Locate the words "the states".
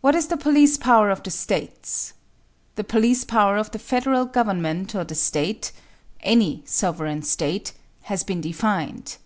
1.22-2.14